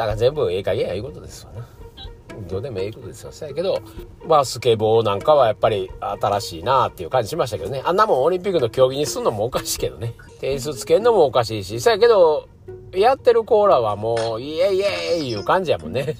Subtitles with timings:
[0.00, 1.68] だから全部ええ加減やいうことですわな。
[2.48, 3.82] どうでもええことですよそうやけど
[4.26, 7.82] まあスケボーなんかはやっぱり新しいなっていう感じしましたけどね。
[7.84, 10.14] あんなもんオリンピックの競技にすんのもおかしいけどね。
[10.40, 12.48] 点数つけんのもおかしいしそうやけど
[12.94, 16.16] やってるコーラはもうイエイイエイいう感じやもんね。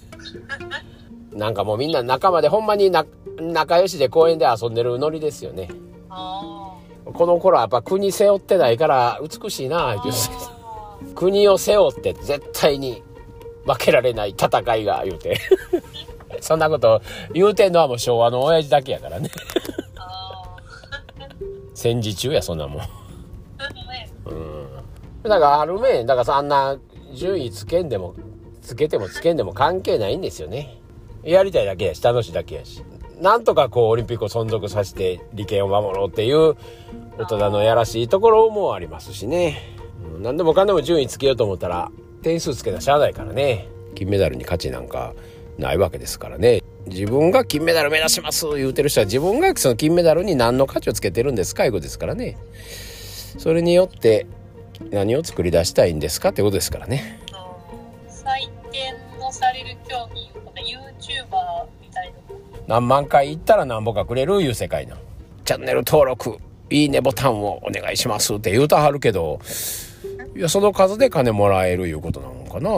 [1.32, 3.06] なんかもうみんな仲間でほんまにな
[3.38, 5.70] 仲良しで公園で遊んでるノリですよね。
[6.10, 6.76] こ
[7.24, 10.10] の頃はやっぱ国背負ってないから美しいなって。
[11.14, 13.02] 国を背負って絶対に
[13.72, 15.38] 負けられない戦いが言うて。
[16.40, 17.02] そんなこと
[17.32, 19.30] 言うてんのはもう昭和の親父だけやからね。
[21.74, 22.82] 戦時中やそんなもん。
[24.26, 24.68] うん。
[25.22, 26.78] だからある面だからさあんな
[27.14, 28.14] 順位つけんでも
[28.62, 30.78] つけてもつけんでも関係ないんですよね。
[31.22, 32.82] やりたいだけやし楽しいだけやし。
[33.20, 36.56] なんとかこうオリンピックを存続させて利権を守ろうっていう
[37.18, 39.76] 大人のやらしいところもありますしね、
[40.14, 43.68] うん、何でもかんでも順位つけようと思ったら点数つけたらしゃあないからね。
[43.94, 45.14] 金メダルに価値なんか
[45.58, 46.62] ないわけですからね。
[46.86, 52.36] 自分が金メダル目指します言うてる人は自分がその金メダルに何の価値をつけてるんですかいうことですからね。
[53.38, 54.26] それによって
[54.90, 57.20] 何を作り出したいんですかってことですからね。
[58.08, 62.18] 採点のされる競技 YouTuber みたいな。
[62.66, 64.96] 何万回行ったら何ぼかくれるいう世界の。
[65.44, 66.38] チャンネル登録
[66.70, 69.40] いいねボタンをお願いしますって言うたはるけど
[70.40, 72.70] いやその数で金もらえるいうことなのかな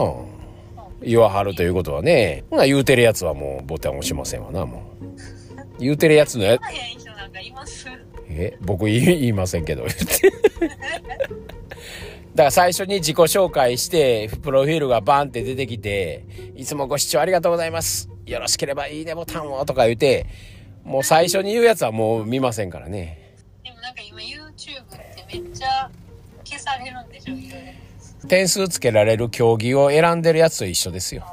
[1.01, 6.59] 言わはるということはねほな言うてるやつはもうボタン押しませんわなもう言うてるやつのや
[8.27, 10.03] え僕言いませんけどだか
[12.35, 18.09] ら最初に自己紹介して、プロフィールがバンって出てきて、いつもご視聴ありがとうございます。
[18.25, 20.25] よろしければいいねボタンをとか言うて、
[20.83, 23.22] もう最初に言うやつはもう見ませんからね。
[26.63, 27.61] されるんでしょいろい
[28.23, 28.27] ろ。
[28.27, 31.25] 点数つけられる競技を選んでるやつと一緒ですよ。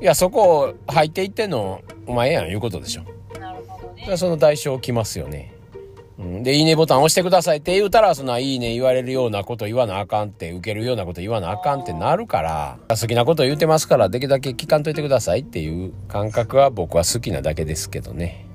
[0.00, 3.04] いや、そこ入っていってんのお前やんいうことでしょ。
[3.40, 4.16] なるほどね。
[4.16, 5.52] その代償きますよね。
[6.16, 18.46] で、いいねボタン押してくださいって言うたら、そんないいね言われるようなこと言わなあかんって、受けるようなこと言わなあかんってなるから、好きなこと言うてますから、できるだけ聞かんといてくださいっていう感覚は僕は好きなだけですけどね。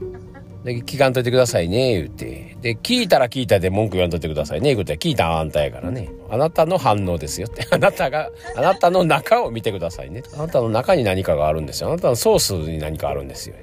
[0.70, 2.56] で、聞かんといてくださいね、言うて。
[2.62, 6.12] で、聞いたら聞いたで文句言わんといてくださいね、言うことは聞いたあんたやからね。
[6.30, 7.66] あなたの反応ですよって。
[7.74, 10.22] あなたが、あなたの中を見てくださいね。
[10.36, 11.90] あなたの中に何かがあるんですよ。
[11.90, 13.56] あなたのソースに何かあるんですよ。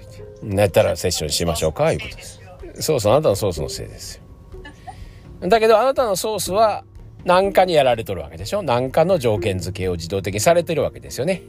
[0.42, 2.40] なったらセッションしましょうか、いうことです。
[2.80, 5.48] ソース、あなたのソースのせいですよ。
[5.48, 6.84] だけどあなたのソースは
[7.24, 11.42] 何かにやられとるわけでしょ何かの条件付けを自動的にされてるわけですよね。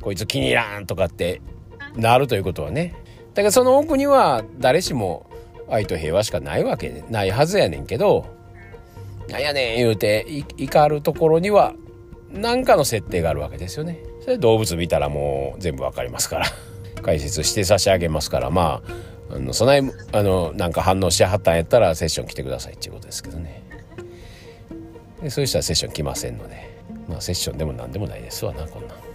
[0.00, 1.42] こいつ気に入らんとかって
[1.96, 2.94] なるということはね。
[3.34, 5.30] だけどその奥には誰しも
[5.68, 8.26] 愛と平和しかないわけないはずやねんけど、
[9.28, 10.26] なんやねん言うて
[10.56, 11.74] 怒るところには
[12.32, 13.98] 何かの設定があるわけですよね。
[14.22, 16.46] それ動物見たらもう全部わかりますから。
[17.02, 18.82] 解説して差し上げますからま
[19.30, 23.62] ああのそないあのなんか反応しはったんやったらセッション来てくださいっていうことですけどね
[25.22, 26.56] でそういう人はセッション来ませんので
[27.08, 29.09] まあセッションでも何でもないですわなこんなん。